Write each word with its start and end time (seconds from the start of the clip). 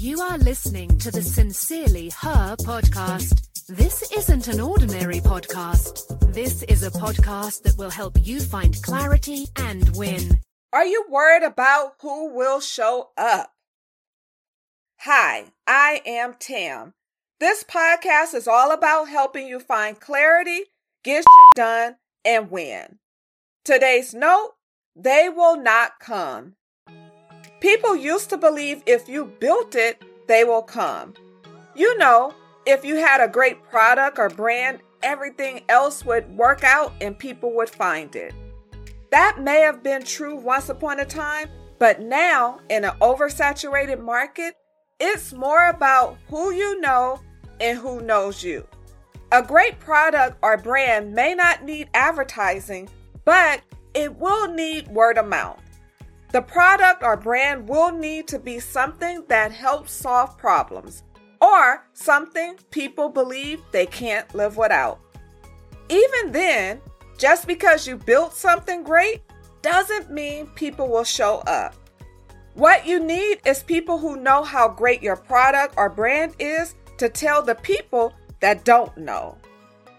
You 0.00 0.20
are 0.20 0.38
listening 0.38 0.96
to 0.98 1.10
the 1.10 1.22
Sincerely 1.22 2.10
Her 2.10 2.54
podcast. 2.54 3.66
This 3.66 4.12
isn't 4.12 4.46
an 4.46 4.60
ordinary 4.60 5.18
podcast. 5.18 6.32
This 6.32 6.62
is 6.62 6.84
a 6.84 6.90
podcast 6.92 7.64
that 7.64 7.76
will 7.76 7.90
help 7.90 8.16
you 8.22 8.38
find 8.38 8.80
clarity 8.80 9.48
and 9.56 9.96
win. 9.96 10.38
Are 10.72 10.86
you 10.86 11.04
worried 11.10 11.42
about 11.42 11.94
who 12.00 12.32
will 12.32 12.60
show 12.60 13.10
up? 13.16 13.52
Hi, 15.00 15.46
I 15.66 16.00
am 16.06 16.34
Tam. 16.38 16.94
This 17.40 17.64
podcast 17.64 18.34
is 18.34 18.46
all 18.46 18.70
about 18.70 19.08
helping 19.08 19.48
you 19.48 19.58
find 19.58 19.98
clarity, 19.98 20.66
get 21.02 21.24
shit 21.24 21.56
done, 21.56 21.96
and 22.24 22.52
win. 22.52 23.00
Today's 23.64 24.14
note 24.14 24.52
they 24.94 25.28
will 25.28 25.60
not 25.60 25.98
come. 25.98 26.54
People 27.60 27.96
used 27.96 28.30
to 28.30 28.36
believe 28.36 28.82
if 28.86 29.08
you 29.08 29.32
built 29.40 29.74
it, 29.74 30.00
they 30.28 30.44
will 30.44 30.62
come. 30.62 31.14
You 31.74 31.98
know, 31.98 32.34
if 32.66 32.84
you 32.84 32.96
had 32.96 33.20
a 33.20 33.32
great 33.32 33.62
product 33.64 34.18
or 34.18 34.28
brand, 34.28 34.78
everything 35.02 35.62
else 35.68 36.04
would 36.04 36.36
work 36.36 36.62
out 36.62 36.92
and 37.00 37.18
people 37.18 37.52
would 37.56 37.70
find 37.70 38.14
it. 38.14 38.32
That 39.10 39.40
may 39.40 39.60
have 39.60 39.82
been 39.82 40.04
true 40.04 40.36
once 40.36 40.68
upon 40.68 41.00
a 41.00 41.04
time, 41.04 41.48
but 41.78 42.00
now 42.00 42.60
in 42.68 42.84
an 42.84 42.92
oversaturated 43.00 44.02
market, 44.02 44.54
it's 45.00 45.32
more 45.32 45.68
about 45.68 46.16
who 46.28 46.52
you 46.52 46.80
know 46.80 47.20
and 47.60 47.78
who 47.78 48.00
knows 48.00 48.42
you. 48.42 48.66
A 49.32 49.42
great 49.42 49.80
product 49.80 50.38
or 50.42 50.56
brand 50.56 51.12
may 51.12 51.34
not 51.34 51.64
need 51.64 51.90
advertising, 51.94 52.88
but 53.24 53.62
it 53.94 54.16
will 54.16 54.48
need 54.52 54.88
word 54.88 55.18
of 55.18 55.26
mouth. 55.26 55.60
The 56.30 56.42
product 56.42 57.02
or 57.02 57.16
brand 57.16 57.68
will 57.68 57.90
need 57.90 58.28
to 58.28 58.38
be 58.38 58.58
something 58.58 59.24
that 59.28 59.50
helps 59.50 59.92
solve 59.92 60.36
problems 60.36 61.02
or 61.40 61.86
something 61.94 62.56
people 62.70 63.08
believe 63.08 63.62
they 63.72 63.86
can't 63.86 64.34
live 64.34 64.56
without. 64.56 65.00
Even 65.88 66.32
then, 66.32 66.80
just 67.16 67.46
because 67.46 67.86
you 67.86 67.96
built 67.96 68.34
something 68.34 68.82
great 68.82 69.22
doesn't 69.62 70.10
mean 70.10 70.46
people 70.48 70.88
will 70.88 71.04
show 71.04 71.38
up. 71.46 71.74
What 72.54 72.86
you 72.86 73.00
need 73.00 73.40
is 73.46 73.62
people 73.62 73.98
who 73.98 74.16
know 74.16 74.42
how 74.42 74.68
great 74.68 75.02
your 75.02 75.16
product 75.16 75.74
or 75.76 75.88
brand 75.88 76.34
is 76.38 76.74
to 76.98 77.08
tell 77.08 77.42
the 77.42 77.54
people 77.54 78.12
that 78.40 78.64
don't 78.64 78.96
know. 78.96 79.38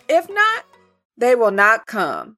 If 0.07 0.30
not, 0.30 0.66
they 1.17 1.35
will 1.35 1.52
not 1.52 1.88
come. 1.88 2.38